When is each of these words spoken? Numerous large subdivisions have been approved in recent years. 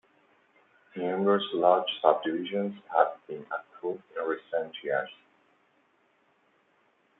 Numerous 0.95 1.43
large 1.53 1.85
subdivisions 2.01 2.73
have 2.91 3.17
been 3.27 3.45
approved 3.51 4.01
in 4.17 4.23
recent 4.23 4.73
years. 4.83 5.11